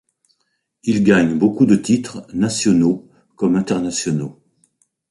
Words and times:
Il 0.81 1.03
gagne 1.03 1.37
beaucoup 1.37 1.67
de 1.67 1.75
titre, 1.75 2.25
nationaux, 2.33 3.07
comme 3.35 3.55
internationaux. 3.55 4.41